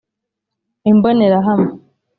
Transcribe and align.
Imbonerahamwe 0.91 1.71